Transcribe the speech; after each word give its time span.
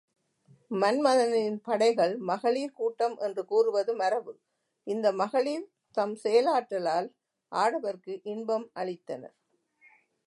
மன்மதனின் 0.71 1.57
படைகள் 1.61 2.13
மகளிர் 2.21 2.73
கூட்டம் 2.73 3.15
என்று 3.17 3.43
கூறுவது 3.45 3.93
மரபு 3.95 4.33
இந்த 4.87 5.07
மக்ளிர் 5.13 5.67
தம் 5.97 6.15
செயலாற்றலால் 6.23 7.09
ஆடவருக்கு 7.51 8.15
இன்பம் 8.25 8.67
அளித்தனர். 8.75 9.35